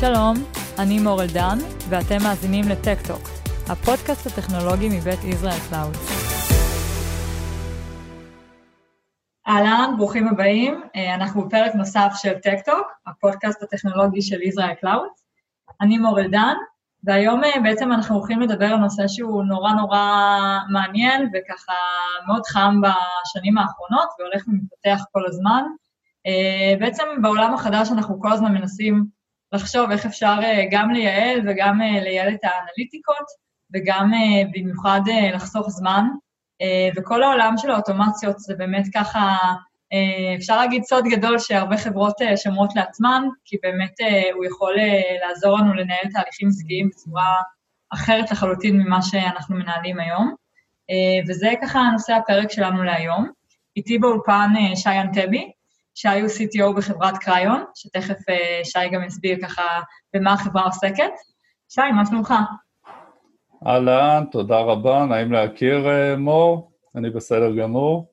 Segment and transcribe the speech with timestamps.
[0.00, 0.34] שלום,
[0.78, 3.22] אני מור אלדן, ואתם מאזינים ל Tech Talk,
[3.68, 5.94] הפודקאסט הטכנולוגי מבית Israel Cloud.
[9.48, 10.80] אהלן, ברוכים הבאים.
[10.96, 15.08] אה, אנחנו בפרק נוסף של Tech Talk, הפודקאסט הטכנולוגי של Israel Cloud.
[15.80, 16.54] אני מור אלדן,
[17.04, 20.00] והיום אה, בעצם אנחנו הולכים לדבר על נושא שהוא נורא נורא
[20.72, 21.72] מעניין וככה
[22.26, 25.64] מאוד חם בשנים האחרונות והולך ומתפתח כל הזמן.
[26.26, 29.23] אה, בעצם בעולם החדש אנחנו כל הזמן מנסים
[29.54, 33.26] לחשוב איך אפשר אה, גם לייעל וגם לייעל את האנליטיקות
[33.74, 34.10] וגם
[34.52, 35.00] במיוחד
[35.34, 36.04] לחסוך זמן.
[36.96, 39.36] וכל העולם של האוטומציות זה באמת ככה
[39.94, 44.74] אה, אפשר להגיד סוד גדול שהרבה חברות אה, שומרות לעצמן, כי באמת אה, הוא יכול
[45.22, 47.34] לעזור לנו לנהל תהליכים עסקיים בצורה
[47.90, 50.34] אחרת לחלוטין ממה שאנחנו מנהלים היום.
[51.28, 53.30] וזה ככה נושא הפרק שלנו להיום.
[53.76, 55.50] איתי באולפן שי אנטבי,
[55.94, 58.18] שי הוא CTO בחברת קריון, שתכף
[58.64, 59.62] שי גם יסביר ככה
[60.14, 61.12] במה החברה עוסקת.
[61.68, 62.34] שי, מה שלומך?
[63.66, 65.86] אהלן, תודה רבה, נעים להכיר,
[66.18, 68.12] מור, אני בסדר גמור.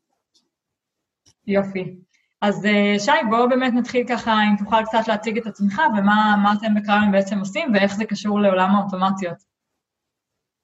[1.48, 1.96] יופי.
[2.42, 6.76] אז אה, שי, בואו באמת נתחיל ככה, אם תוכל קצת להציג את עצמך ומה אתם
[6.76, 9.51] בקרייון בעצם עושים ואיך זה קשור לעולם האוטומציות.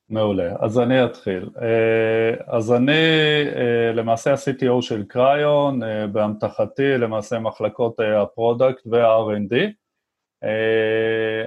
[0.10, 1.50] מעולה, אז אני אתחיל.
[1.62, 2.92] אה, אז אני
[3.56, 5.80] אה, למעשה ה-CTO של קריון,
[6.12, 9.56] באמתחתי למעשה מחלקות ה product וה-R&D.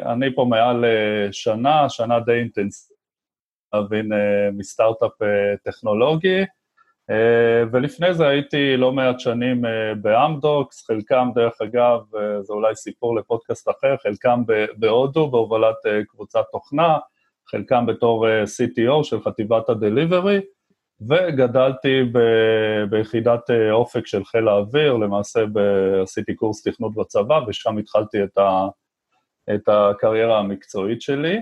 [0.06, 0.84] אני פה מעל
[1.32, 2.98] שנה, שנה די אינטנסיבית,
[3.72, 4.12] להבין
[4.52, 5.12] מסטארט-אפ
[5.64, 6.44] טכנולוגי.
[7.10, 12.76] אה, ולפני זה הייתי לא מעט שנים אה, באמדוקס, חלקם דרך אגב, אה, זה אולי
[12.76, 14.42] סיפור לפודקאסט אחר, חלקם
[14.76, 15.76] בהודו בהובלת
[16.08, 16.98] קבוצת תוכנה,
[17.50, 20.40] חלקם בתור CTO של חטיבת הדליברי,
[21.08, 22.18] וגדלתי ב,
[22.90, 25.40] ביחידת אופק של חיל האוויר, למעשה
[26.02, 28.68] עשיתי קורס תכנות בצבא, ושם התחלתי את, ה,
[29.54, 31.40] את הקריירה המקצועית שלי.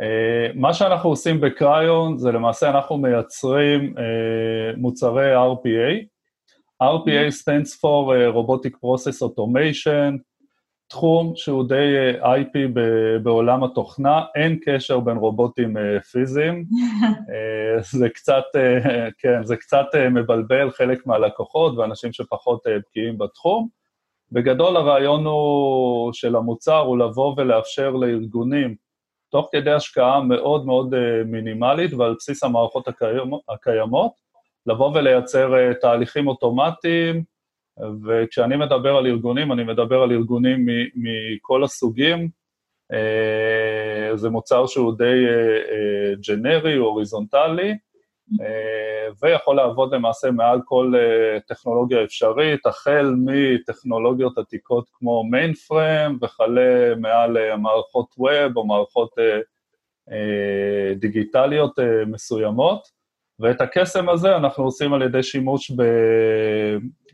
[0.00, 3.94] אה, מה שאנחנו עושים בקריון זה למעשה אנחנו מייצרים
[4.76, 6.04] מוצרי RPA.
[6.82, 10.18] RPA stands for Robotic Process Automation,
[10.90, 12.58] תחום שהוא די uh, IP
[13.22, 18.44] בעולם התוכנה, אין קשר בין רובוטים uh, פיזיים, uh, זה קצת,
[19.18, 23.68] כן, זה קצת מבלבל חלק מהלקוחות ואנשים שפחות בקיאים בתחום.
[24.32, 28.74] בגדול הרעיון הוא, של המוצר הוא לבוא ולאפשר לארגונים
[29.30, 32.88] תוך כדי השקעה מאוד מאוד אה, מינימלית ועל בסיס המערכות
[33.48, 34.12] הקיימות,
[34.66, 37.24] לבוא ולייצר אה, תהליכים אוטומטיים,
[38.06, 42.28] וכשאני מדבר על ארגונים, אני מדבר על ארגונים מכל הסוגים.
[42.92, 45.26] אה, זה מוצר שהוא די
[46.28, 47.74] ג'נרי, הוא הוריזונטלי,
[49.22, 50.92] ויכול לעבוד למעשה מעל כל
[51.48, 59.10] טכנולוגיה אפשרית, החל מטכנולוגיות עתיקות כמו מיינפריים, וכלה מעל מערכות ווב או מערכות
[60.96, 62.99] דיגיטליות מסוימות.
[63.40, 65.82] ואת הקסם הזה אנחנו עושים על ידי שימוש ב,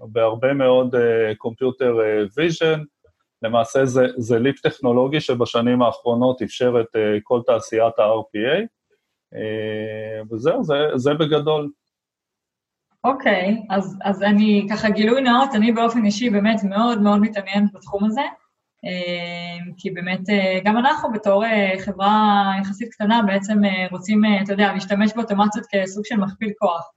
[0.01, 0.95] בהרבה מאוד
[1.39, 2.83] computer uh, vision.
[3.43, 8.67] למעשה זה, זה leap טכנולוגי שבשנים האחרונות אפשר את אה, כל תעשיית ה-RPA,
[9.35, 11.71] אה, וזהו, זה, זה בגדול.
[13.05, 17.73] אוקיי, okay, אז, אז אני, ככה גילוי נאות, אני באופן אישי באמת מאוד מאוד מתעניינת
[17.73, 18.21] בתחום הזה,
[19.77, 21.45] כי באמת אה, גם אנחנו בתור
[21.85, 23.59] חברה יחסית קטנה בעצם
[23.91, 26.91] רוצים, אתה יודע, להשתמש באוטומציות כסוג של מכפיל כוח.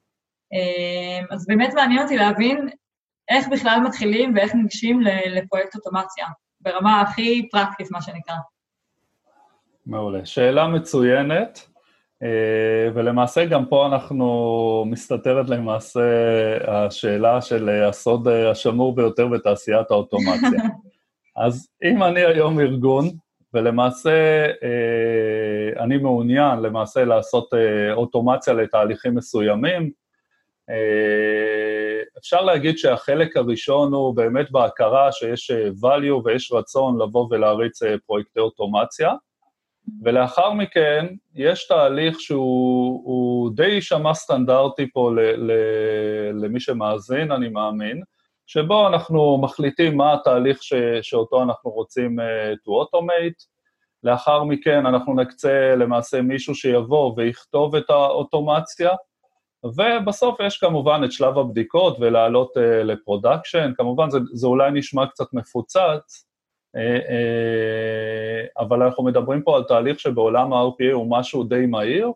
[1.32, 2.70] אז באמת מעניין אותי להבין
[3.30, 6.26] איך בכלל מתחילים ואיך ניגשים לפרויקט אוטומציה,
[6.62, 8.36] ברמה הכי פרקטית, מה שנקרא.
[9.86, 10.26] מעולה.
[10.26, 11.70] שאלה מצוינת.
[12.24, 16.02] אה, ולמעשה גם פה אנחנו, מסתתרת למעשה
[16.68, 20.62] השאלה של הסוד השמור ביותר בתעשיית האוטומציה.
[21.40, 23.10] אז אם אני היום ארגון,
[23.54, 29.92] ולמעשה אה, אני מעוניין למעשה לעשות אה, אוטומציה לתהליכים מסוימים,
[32.18, 35.52] אפשר להגיד שהחלק הראשון הוא באמת בהכרה שיש
[35.82, 39.13] value ויש רצון לבוא ולהריץ פרויקטי אוטומציה.
[40.04, 41.06] ולאחר מכן
[41.36, 45.12] יש תהליך שהוא די יישמע סטנדרטי פה
[46.34, 48.02] למי שמאזין, אני מאמין,
[48.51, 52.24] שבו אנחנו מחליטים מה התהליך ש, שאותו אנחנו רוצים אה,
[52.56, 53.46] to automate,
[54.04, 58.92] לאחר מכן אנחנו נקצה למעשה מישהו שיבוא ויכתוב את האוטומציה,
[59.63, 65.07] ובסוף יש כמובן את שלב הבדיקות ולעלות אה, ל production, כמובן זה, זה אולי נשמע
[65.07, 66.25] קצת מפוצץ,
[66.75, 72.12] אה, אבל אנחנו מדברים פה על תהליך שבעולם ה-RPA הוא משהו די מהיר,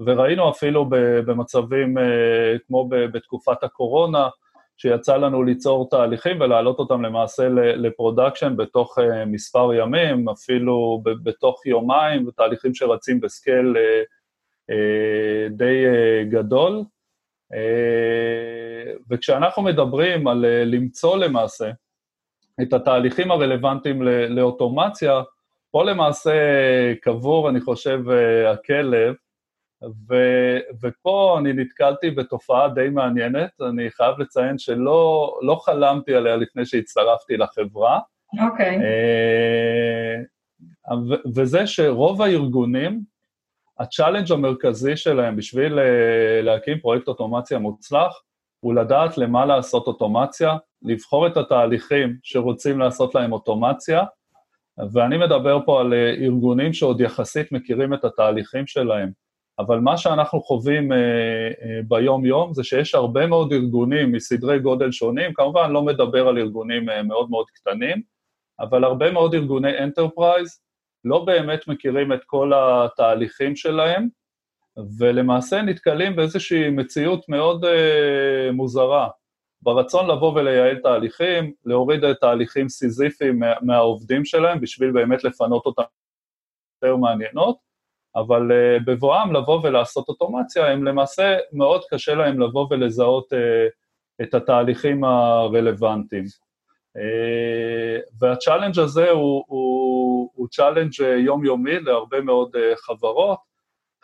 [0.00, 0.86] וראינו אפילו
[1.26, 1.96] במצבים
[2.66, 4.28] כמו בתקופת הקורונה,
[4.76, 12.30] שיצא לנו ליצור תהליכים ולהעלות אותם למעשה ל production בתוך מספר ימים, אפילו בתוך יומיים,
[12.36, 13.76] תהליכים שרצים ב scale
[15.50, 15.84] די
[16.30, 16.82] גדול.
[19.10, 21.70] וכשאנחנו מדברים על למצוא למעשה
[22.62, 25.22] את התהליכים הרלוונטיים לאוטומציה,
[25.70, 26.32] פה למעשה
[27.00, 28.00] קבור, אני חושב,
[28.52, 29.14] הכלב,
[30.08, 30.14] ו,
[30.82, 37.36] ופה אני נתקלתי בתופעה די מעניינת, אני חייב לציין שלא לא חלמתי עליה לפני שהצטרפתי
[37.36, 38.00] לחברה.
[38.42, 38.78] אוקיי.
[38.78, 38.80] Okay.
[38.80, 40.22] אה,
[41.34, 43.00] וזה שרוב הארגונים,
[43.78, 48.22] ה challenge המרכזי שלהם בשביל אה, להקים פרויקט אוטומציה מוצלח,
[48.60, 54.04] הוא לדעת למה לעשות אוטומציה, לבחור את התהליכים שרוצים לעשות להם אוטומציה,
[54.92, 59.23] ואני מדבר פה על אה, ארגונים שעוד יחסית מכירים את התהליכים שלהם.
[59.58, 65.34] אבל מה שאנחנו חווים אה, אה, ביום-יום זה שיש הרבה מאוד ארגונים מסדרי גודל שונים,
[65.34, 68.02] כמובן לא מדבר על ארגונים אה, מאוד מאוד קטנים,
[68.60, 70.60] אבל הרבה מאוד ארגוני enterprise
[71.04, 74.08] לא באמת מכירים את כל התהליכים שלהם,
[74.98, 79.08] ולמעשה נתקלים באיזושהי מציאות מאוד אה, מוזרה,
[79.62, 85.82] ברצון לבוא ולייעל תהליכים, להוריד את תהליכים סיזיפיים מה, מהעובדים שלהם בשביל באמת לפנות אותם
[86.74, 87.63] יותר מעניינות,
[88.16, 93.36] אבל אה, בבואם לבוא ולעשות אוטומציה, הם למעשה, מאוד קשה להם לבוא ולזהות אה,
[94.22, 96.24] את התהליכים הרלוונטיים.
[96.24, 97.00] Uh,
[98.20, 103.38] והצ'אלנג' הזה הוא, הוא, הוא challenge יומיומי להרבה מאוד חברות,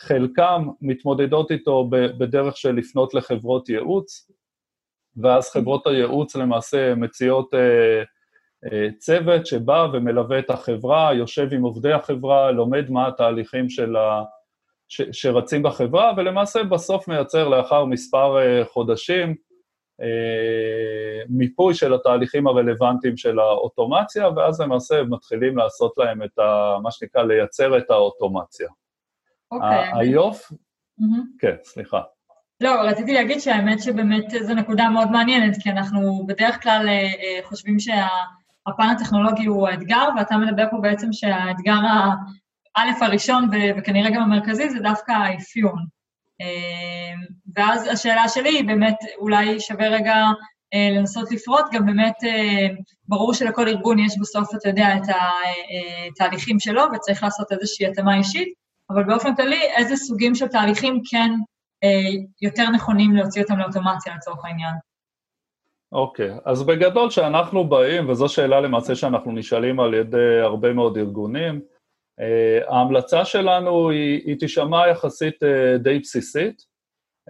[0.00, 4.30] חלקם מתמודדות איתו בדרך של לפנות לחברות ייעוץ,
[5.16, 8.02] ואז חברות הייעוץ למעשה מציעות אה,
[8.98, 14.22] צוות שבא ומלווה את החברה, יושב עם עובדי החברה, לומד מה התהליכים של ה...
[14.88, 15.02] ש...
[15.12, 19.34] שרצים בחברה, ולמעשה בסוף מייצר לאחר מספר אה, חודשים
[20.00, 26.76] אה, מיפוי של התהליכים הרלוונטיים של האוטומציה, ואז למעשה מתחילים לעשות להם את ה...
[26.82, 28.68] מה שנקרא לייצר את האוטומציה.
[29.50, 29.90] אוקיי.
[29.94, 30.52] היופ...
[31.38, 32.00] כן, סליחה.
[32.60, 36.86] לא, רציתי להגיד שהאמת שבאמת זו נקודה מאוד מעניינת, כי אנחנו בדרך כלל
[37.42, 38.06] חושבים שה...
[38.70, 41.78] הפן הטכנולוגי הוא האתגר, ואתה מדבר פה בעצם שהאתגר
[42.76, 45.84] האלף הראשון וכנראה גם המרכזי זה דווקא האפיון.
[46.40, 47.14] אה,
[47.56, 50.16] ואז השאלה שלי היא באמת, אולי שווה רגע
[50.74, 52.68] אה, לנסות לפרוט, גם באמת אה,
[53.08, 55.14] ברור שלכל ארגון יש בסוף, אתה יודע, את
[56.12, 58.48] התהליכים שלו וצריך לעשות איזושהי התאמה אישית,
[58.90, 61.30] אבל באופן כללי, איזה סוגים של תהליכים כן
[62.42, 64.74] יותר נכונים להוציא אותם לאוטומציה לצורך העניין?
[65.92, 66.40] אוקיי, okay.
[66.44, 71.60] אז בגדול כשאנחנו באים, וזו שאלה למעשה שאנחנו נשאלים על ידי הרבה מאוד ארגונים,
[72.20, 76.62] uh, ההמלצה שלנו היא, היא תישמע יחסית uh, די בסיסית.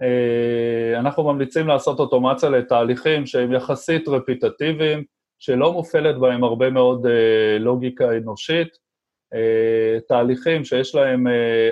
[0.01, 5.03] Uh, אנחנו ממליצים לעשות אוטומציה לתהליכים שהם יחסית רפיטטיביים,
[5.39, 7.07] שלא מופעלת בהם הרבה מאוד
[7.59, 8.67] לוגיקה אנושית,
[10.07, 11.27] תהליכים שיש להם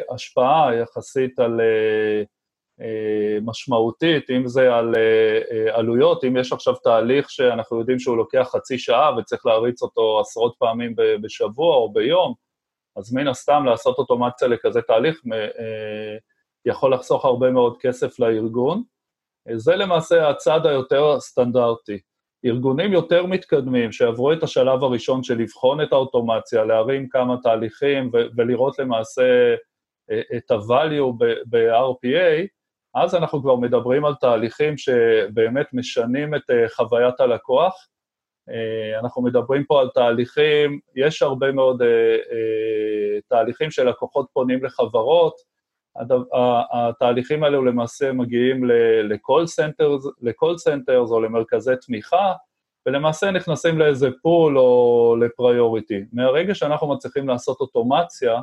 [0.10, 1.62] השפעה יחסית על...
[1.62, 2.24] אה,
[3.42, 8.50] משמעותית, אם זה על אה, אה, עלויות, אם יש עכשיו תהליך שאנחנו יודעים שהוא לוקח
[8.52, 12.34] חצי שעה וצריך להריץ אותו עשרות פעמים בשבוע או ביום,
[12.98, 15.22] אז מן הסתם לעשות אוטומציה לכזה תהליך
[16.66, 18.84] יכול לחסוך הרבה מאוד כסף לארגון.
[19.56, 22.00] זה למעשה הצד היותר סטנדרטי.
[22.46, 28.80] ארגונים יותר מתקדמים, שעברו את השלב הראשון של לבחון את האוטומציה, להרים כמה תהליכים ולראות
[28.80, 29.56] למעשה
[30.38, 31.14] את ה-value
[31.48, 32.48] ב-RPA,
[32.96, 37.88] אז אנחנו כבר מדברים על תהליכים שבאמת משנים את אה, חוויית הלקוח.
[38.50, 41.88] אה, אנחנו מדברים פה על תהליכים, יש הרבה מאוד אה,
[43.28, 45.34] תהליכים שלקוחות פונים לחברות,
[46.74, 48.64] התהליכים האלו למעשה מגיעים
[50.22, 52.34] ל call centers או למרכזי תמיכה,
[52.86, 56.04] ולמעשה נכנסים לאיזה pool או ל priority.
[56.14, 58.42] מהרגע שאנחנו מצליחים לעשות אוטומציה,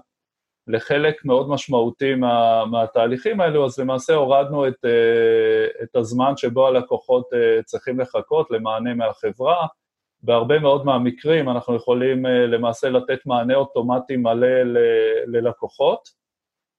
[0.66, 7.26] לחלק מאוד משמעותי מה, מהתהליכים האלו, אז למעשה הורדנו את, אה, את הזמן שבו הלקוחות
[7.34, 9.66] אה, צריכים לחכות למענה מהחברה.
[10.22, 14.62] בהרבה מאוד מהמקרים אנחנו יכולים אה, למעשה לתת מענה אוטומטי מלא
[15.26, 16.08] ללקוחות,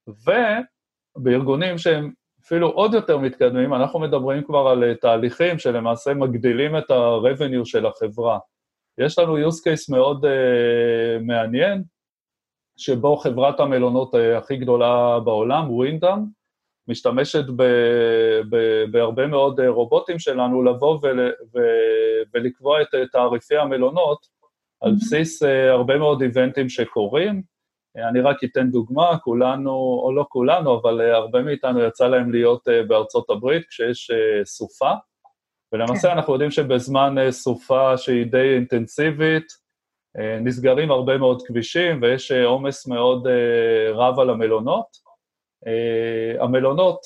[0.08, 2.12] ובארגונים שהם
[2.44, 8.38] אפילו עוד יותר מתקדמים, אנחנו מדברים כבר על תהליכים שלמעשה מגדילים את ה-revenue של החברה.
[8.98, 10.28] יש לנו use case מאוד uh,
[11.22, 11.82] מעניין,
[12.78, 16.24] שבו חברת המלונות אה, הכי גדולה בעולם, ווינדאם,
[16.88, 17.62] משתמשת ב,
[18.50, 21.58] ב, בהרבה מאוד אה, רובוטים שלנו לבוא ול, ו,
[22.34, 24.26] ולקבוע את תעריפי המלונות
[24.80, 24.94] על mm-hmm.
[24.94, 27.42] בסיס אה, הרבה מאוד איבנטים שקורים.
[28.10, 29.70] אני רק אתן דוגמה, כולנו,
[30.04, 34.10] או לא כולנו, אבל הרבה מאיתנו יצא להם להיות בארצות הברית כשיש
[34.44, 34.92] סופה,
[35.72, 36.14] ולמעשה כן.
[36.14, 39.44] אנחנו יודעים שבזמן סופה שהיא די אינטנסיבית,
[40.16, 43.26] נסגרים הרבה מאוד כבישים ויש עומס מאוד
[43.94, 44.86] רב על המלונות.
[46.40, 47.00] המלונות,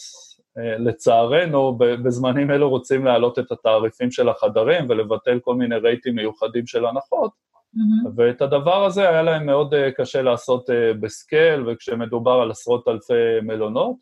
[0.56, 6.86] לצערנו, בזמנים אלו רוצים להעלות את התעריפים של החדרים ולבטל כל מיני רייטים מיוחדים של
[6.86, 7.32] הנחות,
[7.76, 8.08] Mm-hmm.
[8.16, 13.96] ואת הדבר הזה היה להם מאוד קשה לעשות בסקייל, וכשמדובר על עשרות אלפי מלונות.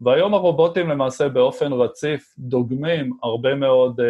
[0.00, 4.00] והיום הרובוטים למעשה באופן רציף דוגמים הרבה מאוד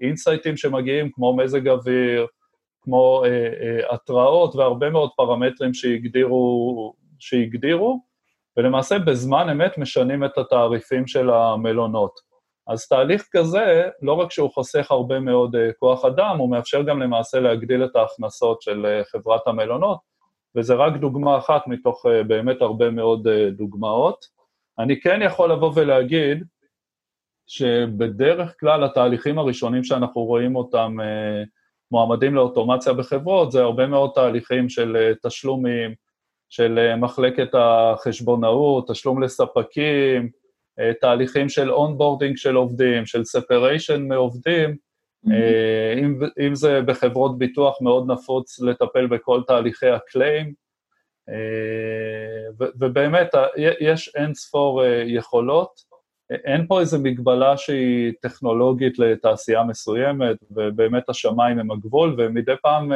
[0.00, 2.26] אינסייטים שמגיעים, כמו מזג אוויר,
[2.82, 8.00] כמו uh, uh, התראות והרבה מאוד פרמטרים שהגדירו, שהגדירו,
[8.56, 12.12] ולמעשה בזמן אמת משנים את התעריפים של המלונות.
[12.66, 17.02] אז תהליך כזה, לא רק שהוא חוסך הרבה מאוד uh, כוח אדם, הוא מאפשר גם
[17.02, 19.98] למעשה להגדיל את ההכנסות של uh, חברת המלונות,
[20.56, 24.24] וזה רק דוגמה אחת מתוך אה, באמת הרבה מאוד אה, דוגמאות.
[24.78, 26.44] אני כן יכול לבוא ולהגיד
[27.46, 31.48] שבדרך כלל התהליכים הראשונים שאנחנו רואים אותם אה,
[31.92, 35.94] מועמדים לאוטומציה בחברות, זה הרבה מאוד תהליכים של אה, תשלומים,
[36.48, 40.28] של אה, מחלקת החשבונאות, תשלום לספקים,
[40.80, 44.70] אה, תהליכים של onboarding של עובדים, של separation מעובדים,
[45.26, 45.32] mm-hmm.
[45.98, 50.52] אם, אם זה בחברות ביטוח מאוד נפוץ לטפל בכל תהליכי הקליים,
[51.28, 53.28] אה, ובאמת
[53.80, 55.91] יש אין ספור יכולות,
[56.44, 62.92] אין פה איזו מגבלה שהיא טכנולוגית לתעשייה מסוימת, ובאמת השמיים הם הגבול, ומדי פעם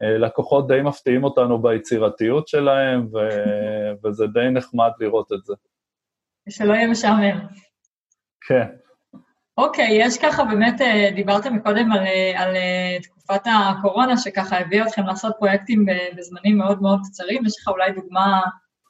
[0.00, 3.18] לקוחות די מפתיעים אותנו ביצירתיות שלהם, ו,
[4.04, 5.54] וזה די נחמד לראות את זה.
[6.48, 7.46] שלא יהיה משעמם.
[8.46, 8.66] כן.
[9.58, 14.86] אוקיי, יש ככה, באמת, אה, דיברתם מקודם על, אה, על אה, תקופת הקורונה, שככה הביאה
[14.86, 18.40] אתכם לעשות פרויקטים בזמנים מאוד מאוד קצרים, יש לך אולי דוגמה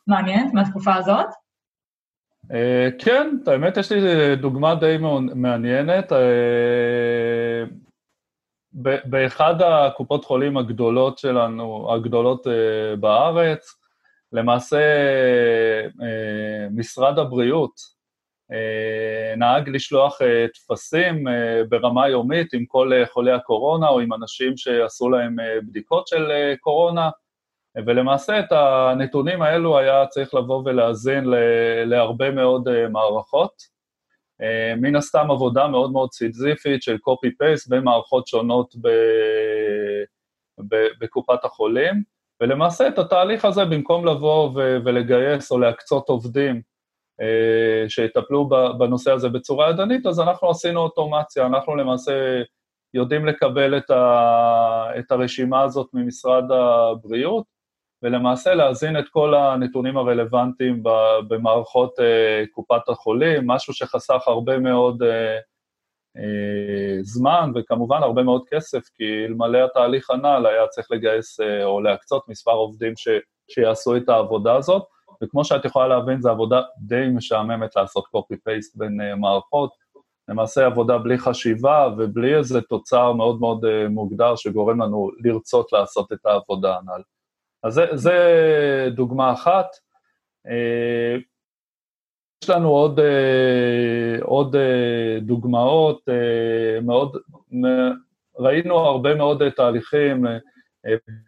[0.07, 1.27] מעניינת מהתקופה הזאת?
[2.99, 4.97] כן, האמת, יש לי דוגמה די
[5.35, 6.13] מעניינת.
[9.05, 12.47] באחד הקופות חולים הגדולות שלנו, הגדולות
[13.01, 13.81] בארץ,
[14.33, 14.79] למעשה
[16.03, 17.73] אה, משרד הבריאות
[18.53, 21.25] אה, נהג לשלוח אה, טפסים
[21.69, 27.11] ברמה יומית עם כל חולי הקורונה או עם אנשים שעשו להם בדיקות של קורונה,
[27.77, 31.25] ולמעשה את הנתונים האלו היה צריך לבוא ולהאזין
[31.85, 33.81] להרבה מאוד מערכות.
[34.77, 38.75] מן הסתם עבודה מאוד מאוד סיזיפית של copy-paste בין מערכות שונות
[41.01, 42.03] בקופת החולים.
[42.41, 46.63] ולמעשה את התהליך הזה, במקום לבוא ו- ולגייס או להקצות עובדים
[47.21, 48.49] אה, שיטפלו
[48.79, 52.43] בנושא הזה בצורה ידנית, אז אנחנו עשינו אוטומציה, אנחנו למעשה
[52.95, 57.45] יודעים לקבל את, ה- את הרשימה הזאת ממשרד הבריאות,
[58.03, 60.83] ולמעשה להזין את כל הנתונים הרלוונטיים
[61.29, 65.39] במערכות אה, קופת החולים, משהו שחסך הרבה מאוד אה,
[66.17, 72.29] אה, זמן וכמובן הרבה מאוד כסף, כי אלמלא התהליך הנ"ל היה צריך לגייס או להקצות
[72.29, 73.09] מספר עובדים ש,
[73.51, 74.83] שיעשו את העבודה הזאת,
[75.23, 79.71] וכמו שאת יכולה להבין, זו עבודה די משעממת לעשות copy-paste בין מערכות,
[80.29, 86.27] למעשה עבודה בלי חשיבה ובלי איזה תוצר מאוד מאוד מוגדר שגורם לנו לרצות לעשות את
[86.27, 87.03] העבודה הנ"ל.
[87.63, 89.67] אז זה, זה דוגמה אחת.
[90.47, 91.31] Uh,
[92.45, 97.17] יש לנו עוד, אה, עוד אה, דוגמאות, אה, מאוד,
[98.39, 100.27] ראינו הרבה מאוד תהליכים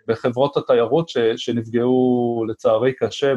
[0.08, 3.34] בחברות התיירות ש, שנפגעו לצערי קשה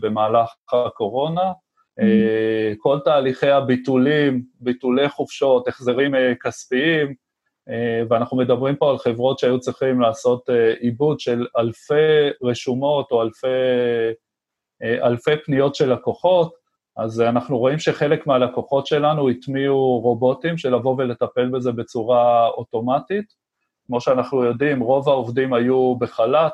[0.00, 1.52] במהלך הקורונה.
[2.00, 2.76] Mm-hmm.
[2.78, 7.14] כל תהליכי הביטולים, ביטולי חופשות, החזרים כספיים,
[8.10, 10.48] ואנחנו מדברים פה על חברות שהיו צריכים לעשות
[10.80, 13.46] עיבוד של אלפי רשומות או אלפי,
[14.82, 16.54] אלפי פניות של לקוחות,
[16.96, 23.24] אז אנחנו רואים שחלק מהלקוחות שלנו הטמיעו רובוטים של לבוא ולטפל בזה בצורה אוטומטית.
[23.86, 26.52] כמו שאנחנו יודעים, רוב העובדים היו בחל"ת,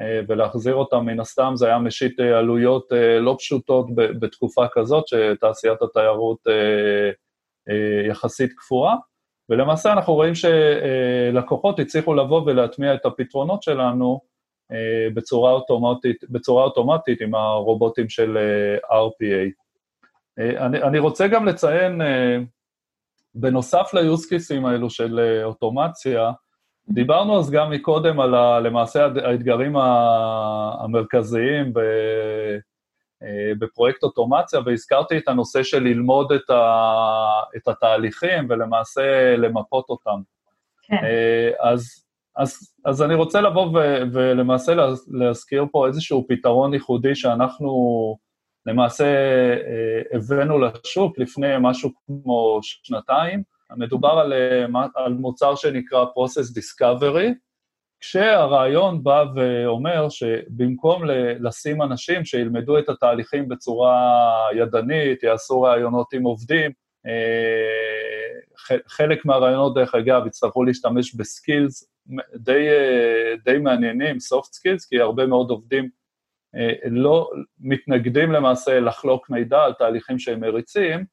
[0.00, 5.04] אה, ולהחזיר אותם מן הסתם זה היה משית אה, עלויות אה, לא פשוטות בתקופה כזאת,
[5.08, 6.38] שתעשיית התיירות
[8.08, 8.94] יחסית קפואה,
[9.48, 14.20] ולמעשה אנחנו רואים שלקוחות הצליחו לבוא ולהטמיע את הפתרונות שלנו
[14.72, 19.50] אה, בצורה אוטומטית, בצורה אוטומטית עם הרובוטים של אה, RPA.
[20.38, 22.00] אה, אני, אני רוצה גם לציין,
[23.34, 26.32] בנוסף cases האלו של אוטומציה,
[26.88, 31.80] דיברנו אז גם מקודם על ה, למעשה האתגרים המרכזיים ב,
[33.58, 36.62] בפרויקט אוטומציה, והזכרתי את הנושא של ללמוד את, ה,
[37.56, 40.20] את התהליכים ולמעשה למפות אותם.
[40.82, 40.96] כן.
[41.60, 42.06] אז
[42.36, 44.72] אז, אז אני רוצה לבוא ו, ולמעשה
[45.10, 47.70] להזכיר פה איזשהו פתרון ייחודי שאנחנו
[48.66, 53.42] למעשה אה, הבאנו לשוק לפני משהו כמו שנתיים.
[53.76, 54.32] מדובר על,
[54.94, 57.32] על מוצר שנקרא Process Discovery,
[58.00, 61.02] כשהרעיון בא ואומר שבמקום
[61.40, 64.22] לשים אנשים שילמדו את התהליכים בצורה
[64.54, 66.70] ידנית, יעשו ראיונות עם עובדים,
[68.86, 71.90] חלק מהרעיונות, דרך אגב, יצטרכו להשתמש בסקילס
[72.34, 72.68] די,
[73.44, 75.88] די מעניינים, soft skills, כי הרבה מאוד עובדים
[76.90, 81.04] לא מתנגדים למעשה לחלוק מידע על תהליכים שהם מריצים,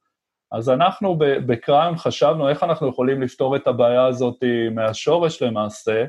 [0.51, 6.05] אז אנחנו בקראיון חשבנו איך אנחנו יכולים לפתור את הבעיה הזאת מהשורש למעשה,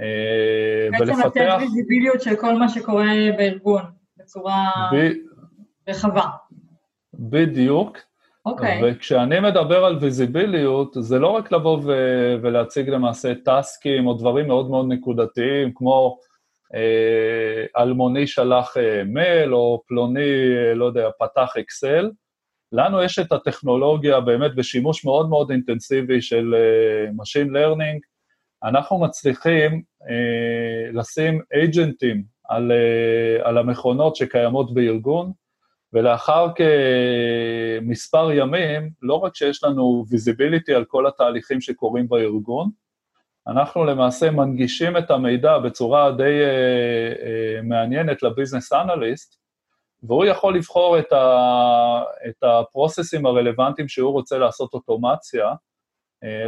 [0.00, 1.16] ולפתח...
[1.16, 3.06] בעצם לתת ויזיביליות של כל מה שקורה
[3.38, 3.82] בארגון
[4.16, 5.10] בצורה ב...
[5.90, 6.24] רחבה.
[7.14, 7.98] בדיוק.
[8.46, 8.80] אוקיי.
[8.84, 14.70] וכשאני מדבר על ויזיביליות, זה לא רק לבוא ו- ולהציג למעשה טסקים או דברים מאוד
[14.70, 16.18] מאוד נקודתיים, כמו
[16.74, 22.10] אה, אלמוני שלח אה, מייל, או פלוני, אה, לא יודע, פתח אקסל.
[22.72, 28.09] לנו יש את הטכנולוגיה באמת בשימוש מאוד מאוד אינטנסיבי של אה, Machine Learning.
[28.64, 35.32] אנחנו מצליחים אה, לשים agentים על, אה, על המכונות שקיימות בארגון,
[35.92, 36.46] ולאחר
[37.82, 42.70] כמספר ימים, לא רק שיש לנו visibility על כל התהליכים שקורים בארגון,
[43.48, 49.40] אנחנו למעשה מנגישים את המידע בצורה די uh, uh, מעניינת לביזנס אנליסט,
[50.02, 55.54] והוא יכול לבחור את, ה, את הפרוססים הרלוונטיים שהוא רוצה לעשות אוטומציה,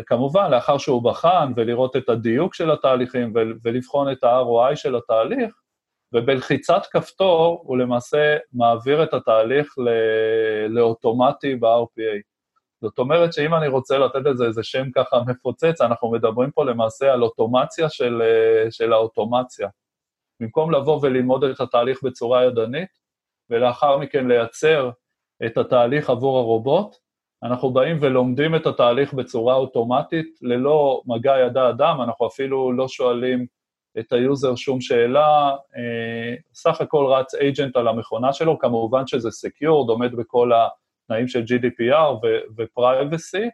[0.07, 3.33] כמובן, לאחר שהוא בחן ולראות את הדיוק של התהליכים
[3.64, 5.55] ולבחון את ה-ROI של התהליך,
[6.12, 9.75] ובלחיצת כפתור הוא למעשה מעביר את התהליך
[10.69, 12.21] לאוטומטי ב-RPA.
[12.83, 17.12] זאת אומרת שאם אני רוצה לתת לזה איזה שם ככה מפוצץ, אנחנו מדברים פה למעשה
[17.12, 18.23] על אוטומציה של,
[18.71, 19.69] של האוטומציה.
[20.41, 22.88] במקום לבוא וללמוד את התהליך בצורה ידנית,
[23.50, 24.91] ולאחר מכן לייצר
[25.47, 26.97] את התהליך עבור הרובוט,
[27.42, 33.46] אנחנו באים ולומדים את התהליך בצורה אוטומטית, ללא מגע יד אדם, אנחנו אפילו לא שואלים
[33.99, 39.31] את ה user שום שאלה, אה, סך הכל רץ agent על המכונה שלו, כמובן שזה
[39.31, 42.26] secured, עומד בכל התנאים של GDPR
[42.57, 43.48] ו-Privacy,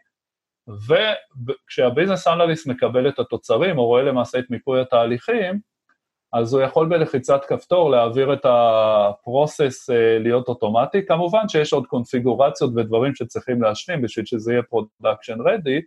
[0.87, 5.59] וכשה business analyst מקבל את התוצרים, או רואה למעשה את מיפוי התהליכים,
[6.33, 11.05] אז הוא יכול בלחיצת כפתור להעביר את ה process אה, להיות אוטומטי.
[11.05, 15.81] כמובן שיש עוד קונפיגורציות ודברים שצריכים להשלים בשביל שזה יהיה production ready,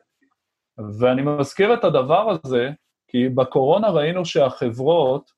[0.98, 2.70] ואני מזכיר את הדבר הזה,
[3.08, 5.30] כי בקורונה ראינו שהחברות,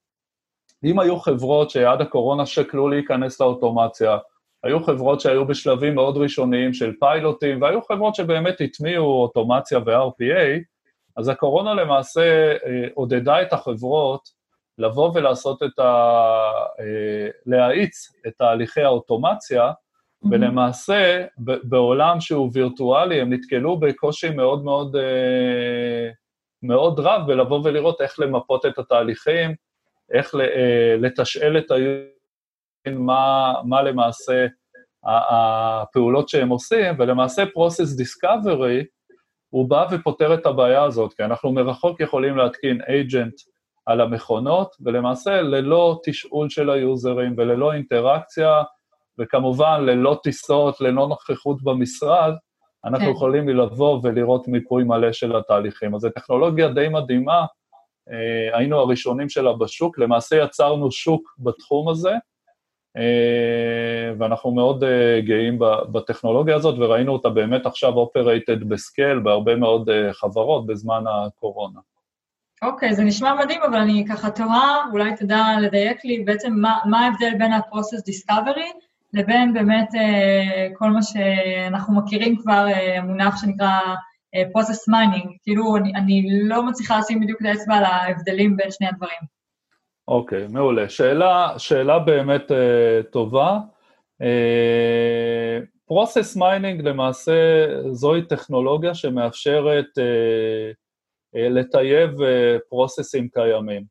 [0.85, 4.19] אם היו חברות שעד הקורונה שקלו להיכנס לאוטומציה,
[4.65, 10.63] היו חברות שהיו בשלבים מאוד ראשוניים של פיילוטים, והיו חברות שבאמת הטמיעו אוטומציה ו-RPA,
[11.17, 14.44] אז הקורונה למעשה אה, עודדה את החברות
[14.79, 15.83] לבוא ולעשות את ה...
[16.81, 20.29] אה, להאיץ את תהליכי האוטומציה, mm-hmm.
[20.31, 21.27] ולמעשה,
[21.65, 26.11] בעולם שהוא וירטואלי, הם נתקלו בקושי מאוד מאוד אה,
[26.63, 29.55] מאוד רב ולבוא ולראות איך למפות את התהליכים,
[30.13, 34.47] איך אה, לתשאל את היון, מה, מה למעשה
[35.05, 38.85] הפעולות שהם עושים, ולמעשה Process Discovery,
[39.51, 43.54] הוא בא ופותר את הבעיה הזאת, כי אנחנו מרחוק יכולים להתקין agent
[43.87, 48.63] על המכונות, ולמעשה ללא תשאול של היוזרים וללא אינטראקציה,
[49.19, 52.33] וכמובן ללא טיסות, ללא נוכחות במשרד,
[52.85, 53.13] אנחנו כן.
[53.13, 55.95] יכולים לבוא ולראות מיפוי מלא של התהליכים.
[55.95, 57.45] אז זו טכנולוגיה די מדהימה,
[58.11, 62.13] אה, היינו הראשונים שלה בשוק, למעשה יצרנו שוק בתחום הזה,
[62.97, 65.59] אה, ואנחנו מאוד אה, גאים
[65.93, 71.81] בטכנולוגיה הזאת, וראינו אותה באמת עכשיו אופרייטד בסקייל בהרבה מאוד חברות בזמן הקורונה.
[72.63, 76.79] אוקיי, okay, זה נשמע מדהים, אבל אני ככה תוהה, אולי תדע לדייק לי בעצם מה,
[76.85, 83.41] מה ההבדל בין ה-Process Discovery לבין באמת אה, כל מה שאנחנו מכירים כבר, אה, מונח
[83.41, 83.81] שנקרא
[84.35, 88.71] אה, process mining, כאילו אני, אני לא מצליחה לשים בדיוק את האצבע על ההבדלים בין
[88.71, 89.35] שני הדברים.
[90.09, 90.89] אוקיי, okay, מעולה.
[90.89, 92.55] שאלה, שאלה באמת uh,
[93.11, 93.59] טובה.
[94.23, 100.84] Uh, process mining למעשה זוהי טכנולוגיה שמאפשרת uh, uh,
[101.35, 102.11] לטייב
[102.69, 103.85] פרוססים uh, קיימים.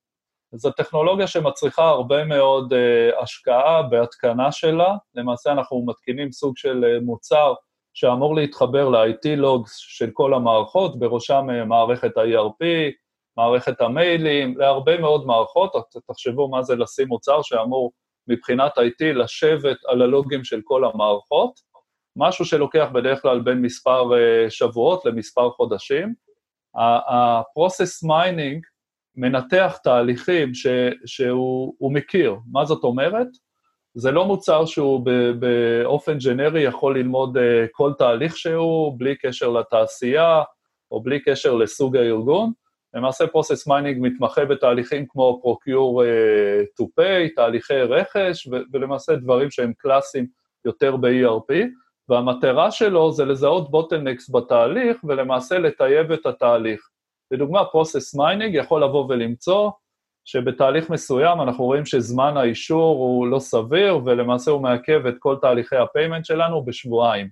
[0.52, 4.96] זו טכנולוגיה שמצריכה הרבה מאוד uh, השקעה בהתקנה שלה.
[5.16, 7.54] למעשה אנחנו מתקינים סוג של מוצר
[7.94, 12.66] שאמור להתחבר ל-IT logs של כל המערכות, בראשם מערכת ה-ERP,
[13.38, 15.72] מערכת המיילים, להרבה מאוד מערכות.
[16.08, 17.92] תחשבו מה זה לשים מוצר שאמור
[18.28, 21.60] מבחינת IT לשבת על הלוגים של כל המערכות,
[22.16, 24.10] משהו שלוקח בדרך כלל בין מספר
[24.50, 26.14] שבועות למספר חודשים.
[26.76, 28.62] ה-process mining
[29.16, 30.68] מנתח תהליכים ש,
[31.06, 32.36] שהוא מכיר.
[32.52, 33.28] מה זאת אומרת?
[33.96, 35.06] זה לא מוצר שהוא
[35.40, 40.44] באופן גנרי יכול ללמוד אה, כל תהליך שהוא, בלי קשר לתעשייה,
[40.92, 42.52] או בלי קשר לסוג הארגון.
[42.94, 46.04] למעשה process mining מתמחה בתהליכים כמו Procure
[46.82, 50.28] to Pay, תהליכי רכש, ולמעשה דברים שהם קלאסיים
[50.66, 51.54] יותר ב-ERP,
[52.10, 56.90] והמטרה שלו זה לזהות bottlenecks בתהליך ולמעשה לטייב את התהליך.
[57.32, 59.72] לדוגמה, process mining יכול לבוא ולמצוא
[60.26, 65.76] שבתהליך מסוים אנחנו רואים שזמן האישור הוא לא סביר, ולמעשה הוא מעכב את כל תהליכי
[65.76, 67.30] ה payment שלנו בשבועיים.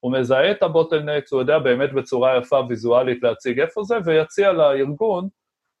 [0.00, 4.52] הוא מזהה את ה bottlenecks, הוא יודע באמת בצורה יפה ויזואלית להציג איפה זה, ויציע
[4.52, 5.28] לארגון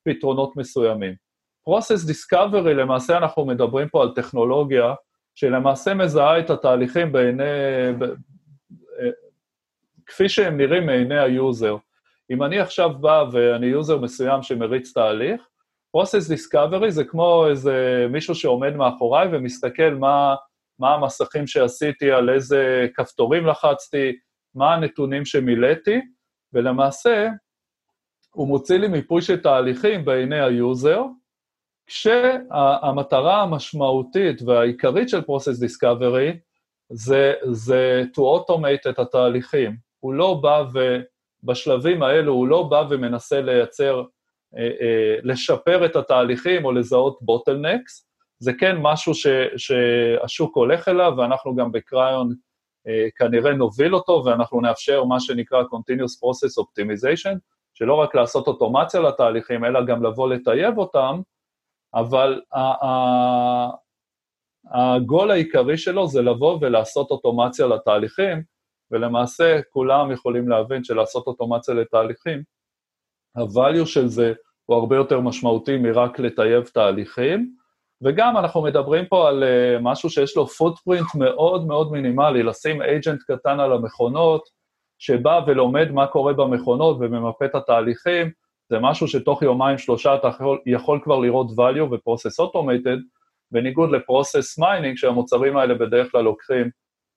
[0.08, 1.14] פתרונות מסוימים.
[1.68, 4.94] Process Discovery, למעשה אנחנו מדברים פה על טכנולוגיה
[5.34, 7.42] שלמעשה מזהה את התהליכים בעיני,
[7.98, 9.10] ב, אה,
[10.06, 11.76] כפי שהם נראים מעיני ה user.
[12.30, 15.46] אם אני עכשיו בא ואני user מסוים שמריץ תהליך,
[15.96, 20.34] Process Discovery זה כמו איזה מישהו שעומד מאחוריי ומסתכל מה,
[20.78, 24.12] מה המסכים שעשיתי, על איזה כפתורים לחצתי,
[24.54, 26.00] מה הנתונים שמילאתי,
[26.52, 27.28] ולמעשה
[28.30, 31.02] הוא מוציא לי מיפוי של תהליכים בעיני ה user,
[31.90, 36.36] כשהמטרה המשמעותית והעיקרית של Process Discovery
[36.92, 39.76] זה, זה to automate את התהליכים.
[40.00, 40.64] הוא לא בא
[41.42, 44.02] ובשלבים האלו הוא לא בא ומנסה לייצר,
[44.56, 48.04] אה, אה, לשפר את התהליכים או לזהות bottlenecks,
[48.38, 49.26] זה כן משהו ש,
[49.56, 52.34] שהשוק הולך אליו, ואנחנו גם בקריון
[52.88, 57.38] אה, כנראה נוביל אותו, ואנחנו נאפשר מה שנקרא Continuous Process Optimization,
[57.74, 61.20] שלא רק לעשות אוטומציה לתהליכים, אלא גם לבוא לטייב אותם,
[61.94, 62.40] אבל
[64.64, 68.42] הגול העיקרי שלו זה לבוא ולעשות אוטומציה לתהליכים,
[68.90, 72.42] ולמעשה כולם יכולים להבין שלעשות אוטומציה לתהליכים,
[73.38, 74.32] הvalue של זה
[74.66, 77.54] הוא הרבה יותר משמעותי מרק לטייב תהליכים,
[78.02, 83.22] וגם אנחנו מדברים פה על uh, משהו שיש לו פוטפרינט מאוד מאוד מינימלי, לשים אייג'נט
[83.22, 84.42] קטן על המכונות,
[84.98, 88.30] שבא ולומד מה קורה במכונות וממפה את התהליכים,
[88.70, 93.00] זה משהו שתוך יומיים, שלושה אתה יכול, יכול כבר לראות value ו-process automated,
[93.50, 96.70] בניגוד ל-process mining, שהמוצרים האלה בדרך כלל לוקחים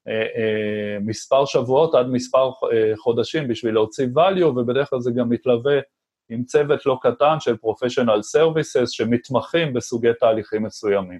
[0.07, 5.29] אה, אה, מספר שבועות עד מספר אה, חודשים בשביל להוציא value, ובדרך כלל זה גם
[5.29, 5.79] מתלווה
[6.29, 11.19] עם צוות לא קטן של professional services שמתמחים בסוגי תהליכים מסוימים.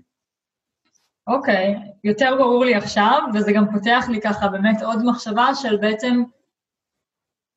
[1.27, 5.77] אוקיי, okay, יותר ברור לי עכשיו, וזה גם פותח לי ככה באמת עוד מחשבה של
[5.77, 6.23] בעצם,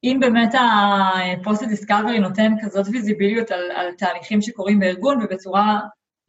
[0.04, 5.80] אם באמת ה-Process Discovery נותן כזאת ויזיביליות על, על תהליכים שקורים בארגון ובצורה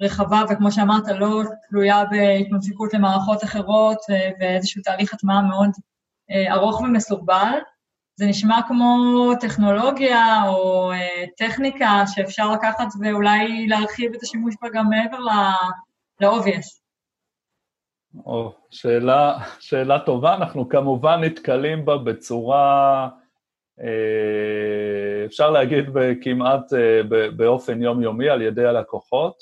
[0.02, 3.98] רחבה, וכמו שאמרת, לא תלויה בהתממשקות למערכות אחרות
[4.40, 5.70] ואיזשהו תהליך הטמעה מאוד
[6.32, 7.60] אה, ארוך ומסורבל,
[8.20, 8.96] זה נשמע כמו
[9.40, 16.80] טכנולוגיה או אה, טכניקה שאפשר לקחת ואולי להרחיב את השימוש בה גם מעבר ל-obvious.
[18.26, 23.27] או, שאלה, שאלה טובה, אנחנו כמובן נתקלים בה בצורה, אה,
[25.26, 25.86] אפשר להגיד
[26.22, 27.02] כמעט אה,
[27.36, 29.34] באופן יומיומי על ידי הלקוחות.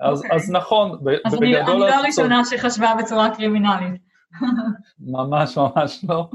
[0.00, 0.24] אז, okay.
[0.24, 0.36] אוקיי.
[0.36, 0.90] אז נכון,
[1.24, 1.56] אז בגדול...
[1.56, 4.02] אז אני לא הראשונה שחשבה בצורה קרימינלית.
[5.14, 6.28] ממש ממש לא.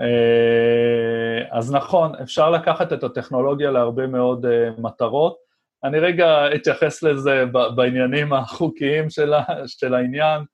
[0.00, 5.36] אה, אז נכון, אפשר לקחת את הטכנולוגיה להרבה מאוד אה, מטרות.
[5.84, 7.44] אני רגע אתייחס לזה
[7.76, 9.32] בעניינים החוקיים של,
[9.66, 10.44] של העניין.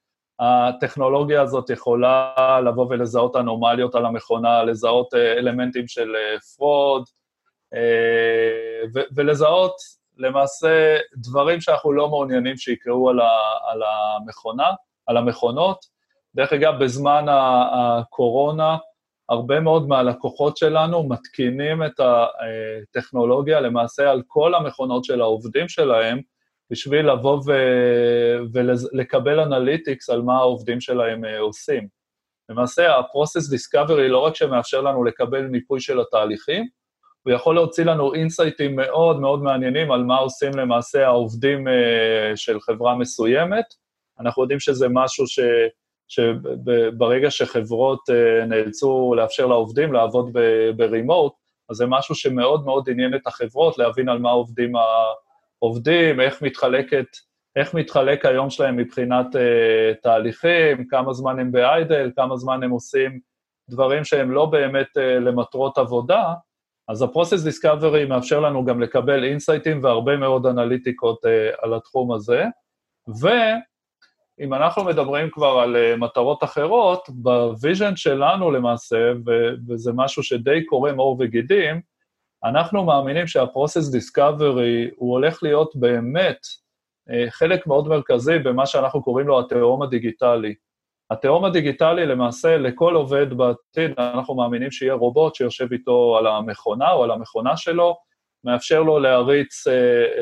[0.40, 6.14] הטכנולוגיה הזאת יכולה לבוא ולזהות אנומליות על המכונה, לזהות אה, אלמנטים של
[6.56, 7.04] fraud,
[9.16, 9.74] ולזהות
[10.16, 13.20] למעשה דברים שאנחנו לא מעוניינים שיקראו על,
[13.70, 14.70] על המכונה,
[15.06, 15.78] על המכונות.
[16.34, 17.26] דרך אגב, בזמן
[17.72, 18.76] הקורונה,
[19.28, 26.20] הרבה מאוד מהלקוחות שלנו מתקינים את הטכנולוגיה למעשה על כל המכונות של העובדים שלהם,
[26.70, 27.52] בשביל לבוא ו...
[28.52, 31.88] ולקבל analytics על מה העובדים שלהם אה, עושים.
[32.48, 36.66] למעשה, ה-Process Discovery לא רק שמאפשר לנו לקבל מיפוי של התהליכים,
[37.22, 42.60] הוא יכול להוציא לנו אינסייטים מאוד מאוד מעניינים על מה עושים למעשה העובדים אה, של
[42.60, 43.64] חברה מסוימת.
[44.20, 45.40] אנחנו יודעים שזה משהו ש...
[46.08, 50.36] שברגע שחברות אה, נאלצו לאפשר לעובדים לעבוד
[50.76, 51.32] ברימוט,
[51.70, 54.72] אז זה משהו שמאוד מאוד עניין את החברות, להבין על מה עובדים
[55.62, 57.06] העובדים, איך מתחלקת,
[57.56, 59.38] איך מתחלק היום שלהם מבחינת אה,
[60.02, 63.20] תהליכים, כמה זמן הם ב idle, כמה זמן הם עושים
[63.70, 66.34] דברים שהם לא באמת אה, למטרות עבודה,
[66.88, 71.28] אז ה-Process Discovery מאפשר לנו גם לקבל אינסייטים והרבה מאוד אנליטיקות אה,
[71.62, 72.44] על התחום הזה,
[73.22, 73.28] ו...
[74.40, 80.22] אם אנחנו מדברים כבר על אה, מטרות אחרות, ב vision שלנו למעשה, ו- וזה משהו
[80.22, 81.80] שדי קורם עור וגידים,
[82.44, 86.38] אנחנו מאמינים שה-Process Discovery הוא הולך להיות באמת
[87.08, 90.54] uh, חלק מאוד מרכזי במה שאנחנו קוראים לו התהום הדיגיטלי.
[91.10, 97.04] התהום הדיגיטלי למעשה לכל עובד בעתיד, אנחנו מאמינים שיהיה רובוט שיושב איתו על המכונה או
[97.04, 97.96] על המכונה שלו,
[98.44, 99.70] מאפשר לו להריץ uh,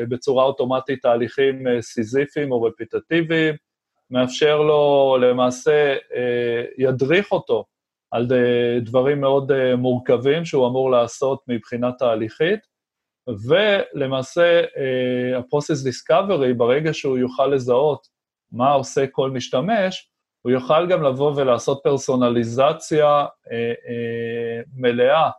[0.09, 3.55] בצורה אוטומטית תהליכים uh, סיזיפיים או רפיטטיביים,
[4.11, 5.95] מאפשר לו למעשה,
[6.77, 7.65] ידריך אותו
[8.11, 8.27] על
[8.81, 12.59] דברים מאוד uh, מורכבים שהוא אמור לעשות מבחינה תהליכית,
[13.47, 14.61] ולמעשה
[15.35, 18.07] ה-Process Discovery, ברגע שהוא יוכל לזהות
[18.51, 25.29] מה עושה כל משתמש, הוא יוכל גם לבוא ולעשות פרסונליזציה אה, אה, מלאה,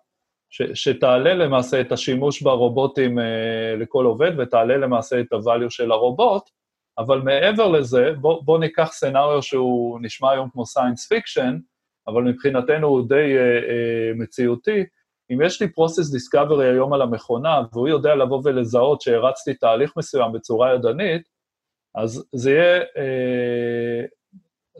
[0.50, 6.42] ש, שתעלה למעשה את השימוש ברובוטים אה, לכל עובד ותעלה למעשה את ה-value של הרובוט,
[6.98, 11.54] אבל מעבר לזה, בוא, בוא ניקח סצנריו שהוא נשמע היום כמו science fiction,
[12.12, 14.84] אבל מבחינתנו הוא די אה, אה, מציאותי.
[15.32, 20.32] אם יש לי process discovery היום על המכונה, והוא יודע לבוא ולזהות שהרצתי תהליך מסוים
[20.32, 21.22] בצורה ידנית,
[21.94, 24.04] אז זה יהיה אה,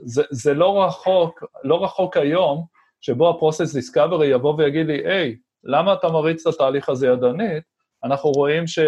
[0.05, 2.65] זה, זה לא רחוק, לא רחוק היום,
[3.01, 7.65] שבו ה-Process Discovery יבוא ויגיד לי, היי, למה אתה מריץ את התהליך הזה ידנית?
[8.05, 8.79] אנחנו רואים ש,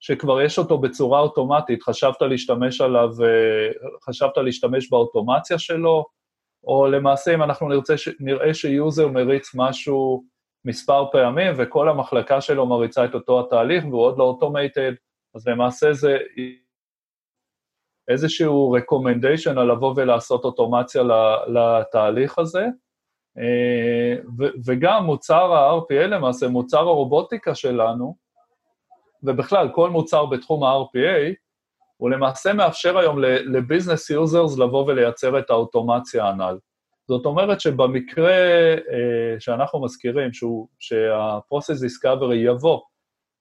[0.00, 3.68] שכבר יש אותו בצורה אוטומטית, חשבת להשתמש עליו, אה,
[4.08, 6.04] חשבת להשתמש באוטומציה שלו,
[6.64, 10.24] או למעשה אם אנחנו נרצה, נראה שיוזר מריץ משהו
[10.64, 14.92] מספר פעמים וכל המחלקה שלו מריצה את אותו התהליך והוא עוד לא אוטומטד,
[15.34, 16.18] אז למעשה זה
[18.08, 21.02] איזשהו recommendation על לבוא ולעשות אוטומציה
[21.46, 22.66] לתהליך הזה.
[23.38, 24.14] אה,
[24.66, 28.16] וגם מוצר ה-RPA למעשה, מוצר הרובוטיקה שלנו,
[29.22, 31.34] ובכלל, כל מוצר בתחום ה-RPA,
[32.00, 36.58] הוא למעשה מאפשר היום ל business users לבוא ולייצר את האוטומציה הנ"ל.
[37.08, 38.34] זאת אומרת שבמקרה
[38.74, 40.30] אה, שאנחנו מזכירים,
[40.78, 42.80] שה-Process Discovery יבוא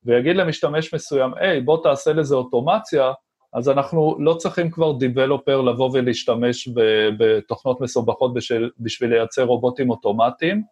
[0.06, 3.12] ויגיד למשתמש מסוים, היי, בוא תעשה לזה אוטומציה,
[3.54, 6.70] אז אנחנו לא צריכים כבר developer לבוא ולהשתמש
[7.18, 10.64] בתוכנות מסובכות בשביל, בשביל לייצר רובוטים אוטומטיים,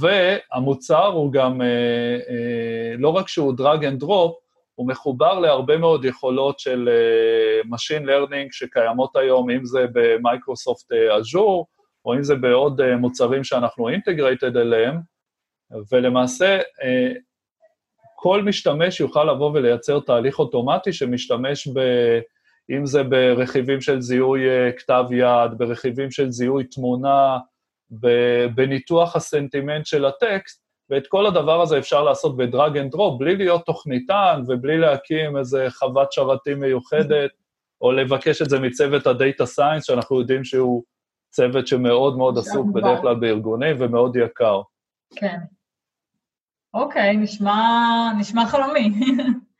[0.00, 1.66] והמוצר הוא גם, אה,
[2.28, 4.42] אה, לא רק שהוא drag and drop,
[4.74, 10.92] הוא מחובר להרבה מאוד יכולות של אה, Machine Learning שקיימות היום, אם זה ב Microsoft
[10.92, 11.66] Azure,
[12.04, 15.00] או אם זה בעוד מוצרים שאנחנו integrated אליהם,
[15.92, 16.60] ולמעשה
[18.22, 21.80] כל משתמש יוכל לבוא ולייצר תהליך אוטומטי שמשתמש ב...
[22.70, 27.38] אם זה ברכיבים של זיהוי אה, כתב יד, ברכיבים של זיהוי תמונה,
[28.54, 33.36] בניתוח הסנטימנט של הטקסט, ואת כל הדבר הזה אפשר לעשות ב drag and drop, בלי
[33.36, 37.30] להיות תוכניתן ובלי להקים איזה חוות שרתים מיוחדת,
[37.80, 40.82] או לבקש את זה מצוות ה data science, שאנחנו יודעים שהוא
[41.30, 44.60] צוות שמאוד מאוד עסוק בדרך כלל בארגונים ומאוד יקר.
[45.16, 45.38] כן.
[46.74, 47.54] אוקיי, נשמע,
[48.18, 48.90] נשמע חלומי.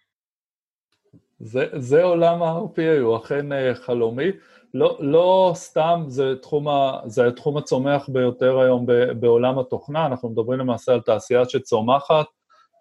[1.45, 4.31] זה, זה עולם ה-RPA, הוא אכן אה, חלומי.
[4.75, 10.29] לא, לא סתם, זה תחום, ה, זה התחום הצומח ביותר היום ב, בעולם התוכנה, אנחנו
[10.29, 12.27] מדברים למעשה על תעשייה שצומחת,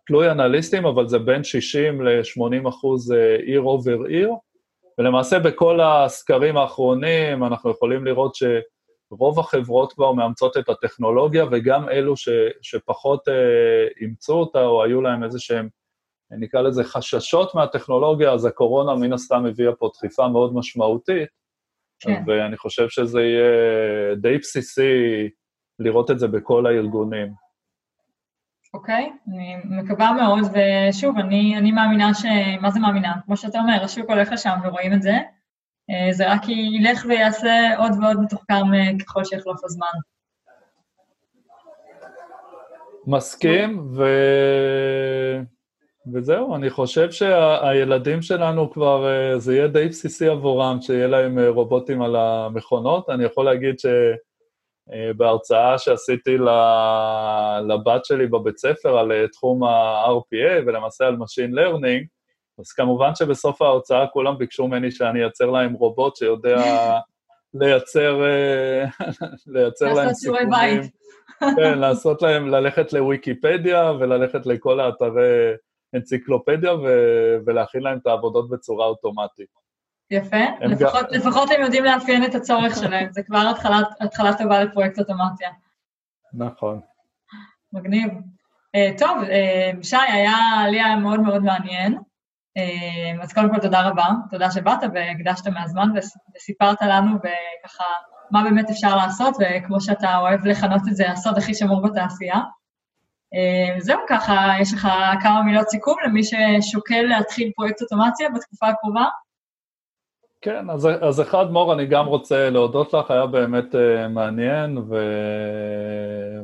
[0.08, 4.32] תלוי אנליסטים, אבל זה בין 60 ל-80 אחוז אה, עיר אובר עיר,
[5.00, 8.44] ולמעשה בכל הסקרים האחרונים אנחנו יכולים לראות ש...
[9.12, 12.30] רוב החברות כבר מאמצות את הטכנולוגיה, וגם אלו ש,
[12.62, 13.34] שפחות אה,
[14.02, 15.68] אימצו אותה, או היו להם איזה שהם,
[16.32, 21.30] נקרא לזה חששות מהטכנולוגיה, אז הקורונה מן הסתם הביאה פה דחיפה מאוד משמעותית,
[22.00, 22.24] כן.
[22.28, 25.30] ואני חושב שזה יהיה די בסיסי
[25.80, 27.34] לראות את זה בכל הארגונים.
[28.74, 32.26] אוקיי, okay, אני מקווה מאוד, ושוב, אני, אני מאמינה ש...
[32.62, 33.14] מה זה מאמינה?
[33.26, 35.14] כמו שאתה אומר, השוק הולך לשם ורואים את זה.
[35.90, 39.88] אה, זה רק ילך ויעשה עוד ועוד מתוחכם אה, ככל שיחלוף הזמן.
[43.08, 44.04] מסכים, ו...
[46.14, 52.02] וזהו, אני חושב שהילדים שלנו כבר, אה, זה יהיה די בסיסי עבורם, שיהיה להם רובוטים
[52.02, 53.10] על המכונות.
[53.10, 53.76] אני יכול להגיד
[54.90, 56.38] שבהרצאה שעשיתי
[57.68, 62.06] לבת שלי בבית ספר על תחום ה-RPA ולמעשה על Machine Learning,
[62.60, 66.62] אז כמובן שבסוף ההוצאה כולם ביקשו ממני שאני אייצר להם רובוט שיודע
[67.54, 68.86] לייצר, אה,
[69.54, 70.82] לייצר להם סיכונים.
[71.40, 75.54] כן, לעשות להם, ללכת לוויקיפדיה וללכת לכל האתרי
[75.96, 79.50] אנציקלופדיה ו- ולהכין להם את העבודות בצורה אוטומטית.
[80.12, 81.20] יפה, לפחות, גם...
[81.20, 85.50] לפחות הם יודעים לאפיין את הצורך שלהם, זה כבר התחלה, התחלה טובה לפרויקט אוטומציה.
[86.34, 86.80] נכון.
[87.74, 88.10] מגניב.
[88.78, 90.38] Uh, טוב, uh, שי, היה
[90.70, 91.98] לי היה מאוד מאוד מעניין.
[92.58, 95.90] אמ, אז קודם כל תודה רבה, תודה שבאת והקדשת מהזמן
[96.36, 97.84] וסיפרת לנו וככה
[98.32, 102.40] מה באמת אפשר לעשות, וכמו שאתה אוהב לכנות את זה, הסוד הכי שמור בתעשייה.
[103.34, 104.88] אמ, זהו, ככה, יש לך
[105.24, 109.06] כמה מילות סיכום למי ששוקל להתחיל פרויקט אוטומציה בתקופה הקרובה?
[110.42, 114.96] כן, אז, אז אחד, מור, אני גם רוצה להודות לך, היה באמת uh, מעניין, ו...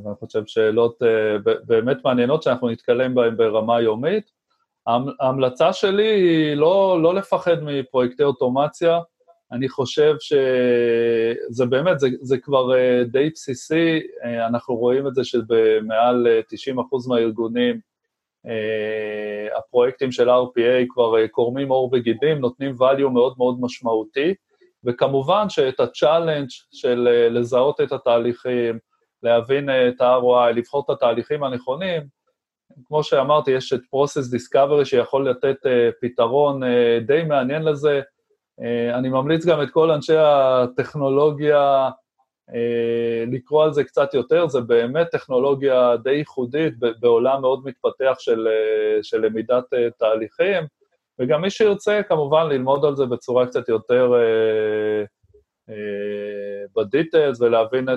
[0.04, 4.32] ואני חושב שאלות uh, באמת מעניינות שאנחנו נתקלים בהן ברמה יומית.
[5.20, 9.00] ההמלצה שלי היא לא, לא לפחד מפרויקטי אוטומציה,
[9.52, 15.24] אני חושב שזה באמת, זה, זה כבר uh, די בסיסי, uh, אנחנו רואים את זה
[15.24, 17.80] שבמעל uh, 90% מהארגונים,
[18.46, 24.34] Uh, הפרויקטים של RPA כבר קורמים עור וגידים, נותנים value מאוד מאוד משמעותי,
[24.84, 28.80] וכמובן שאת ה-challenge של לזהות את התהליכים,
[29.24, 32.02] להבין את ה-ROI, לבחור את התהליכים הנכונים,
[32.86, 35.58] כמו שאמרתי, יש את Process Discovery שיכול לתת
[36.02, 36.62] פתרון
[37.06, 38.02] די מעניין לזה.
[38.62, 41.90] Uh, אני ממליץ גם את כל אנשי הטכנולוגיה
[42.50, 42.54] uh,
[43.32, 49.04] לקרוא על זה קצת יותר, זה באמת טכנולוגיה די ייחודית בעולם מאוד מתפתח של, uh,
[49.04, 49.66] של למידת
[49.98, 50.64] תהליכים,
[51.20, 54.14] וגם מי שירצה כמובן ללמוד על זה בצורה קצת יותר
[55.70, 57.90] אה, בדיטלס ולהבין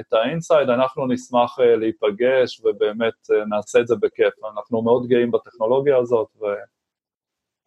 [0.00, 4.34] את האינסייד, אנחנו נשמח אה, להיפגש ובאמת אה, נעשה את זה בכיף.
[4.52, 6.28] אנחנו מאוד גאים בטכנולוגיה הזאת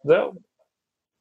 [0.04, 0.32] וזהו.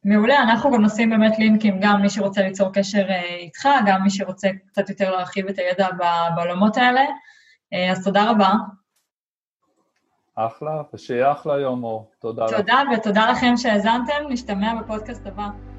[0.04, 3.06] מעולה, אנחנו גם נשים באמת לינקים, גם מי שרוצה ליצור קשר
[3.40, 5.88] איתך, גם מי שרוצה קצת יותר להרחיב את הידע
[6.36, 7.02] בעולמות האלה.
[7.92, 8.52] אז תודה רבה.
[10.36, 12.12] אחלה, ושיהיה אחלה יום, אור.
[12.20, 12.46] תודה.
[12.58, 13.00] תודה, לך.
[13.00, 15.71] ותודה לכם שהאזנתם, נשתמע בפודקאסט הבא.